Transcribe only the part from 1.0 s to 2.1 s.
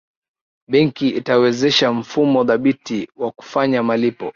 itawezesha